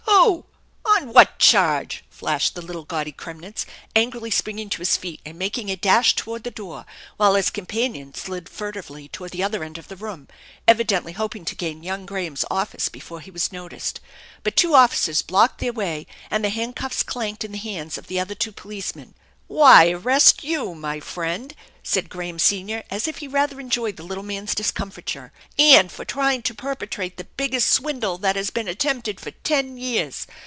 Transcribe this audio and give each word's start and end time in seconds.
Who? 0.23 0.45
On 0.85 1.13
what 1.13 1.39
charge?" 1.39 2.03
flashed 2.11 2.53
the 2.53 2.61
little 2.61 2.83
gaudy 2.83 3.11
Kremnitz, 3.11 3.65
angrily 3.95 4.29
springing 4.29 4.69
to 4.69 4.79
his 4.81 4.95
feet 4.97 5.19
and 5.25 5.39
making 5.39 5.69
a 5.71 5.75
dash 5.75 6.13
toward 6.15 6.43
the 6.43 6.51
door, 6.51 6.85
while 7.17 7.33
his 7.33 7.49
companion 7.49 8.13
slid 8.13 8.47
furtively 8.47 9.07
toward 9.07 9.31
the 9.31 9.41
other 9.41 9.63
end 9.63 9.79
of 9.79 9.87
the 9.87 9.95
room, 9.95 10.27
evidently 10.67 11.13
hoping 11.13 11.43
to 11.45 11.55
gain 11.55 11.81
young 11.81 12.05
Graham's 12.05 12.45
office 12.51 12.87
before 12.87 13.21
he 13.21 13.31
was 13.31 13.51
noticed. 13.51 13.99
But 14.43 14.55
two 14.55 14.75
officers 14.75 15.23
blocked 15.23 15.57
their 15.59 15.73
way 15.73 16.05
and 16.29 16.45
the 16.45 16.49
handcuffs 16.49 17.01
clanked 17.01 17.43
in 17.43 17.53
the 17.53 17.57
hands 17.57 17.97
of 17.97 18.05
the 18.05 18.19
other 18.19 18.35
two 18.35 18.51
policemen." 18.51 19.15
Why, 19.47 19.89
arrest 19.89 20.43
you, 20.43 20.75
my 20.75 20.99
friend," 20.99 21.53
said 21.83 22.09
Graham 22.09 22.37
senior, 22.39 22.83
as 22.91 23.07
if 23.07 23.17
he 23.17 23.27
rather 23.27 23.59
enjoyed 23.59 23.97
the 23.97 24.03
little 24.03 24.23
man's 24.23 24.55
discomfiture. 24.55 25.33
"And 25.57 25.91
for 25.91 26.05
trying 26.05 26.43
to 26.43 26.53
perpetrate 26.53 27.17
the 27.17 27.23
biggest 27.25 27.69
swindle 27.69 28.17
that 28.19 28.35
has 28.35 28.49
been 28.51 28.67
at 28.67 28.79
tempted 28.79 29.19
for 29.19 29.31
ten 29.31 29.77
years. 29.77 30.27